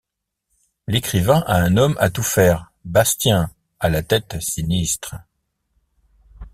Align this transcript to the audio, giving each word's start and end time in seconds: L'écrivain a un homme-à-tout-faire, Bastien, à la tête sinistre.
L'écrivain 0.87 1.43
a 1.45 1.57
un 1.57 1.77
homme-à-tout-faire, 1.77 2.71
Bastien, 2.85 3.51
à 3.79 3.87
la 3.91 4.01
tête 4.01 4.41
sinistre. 4.41 5.13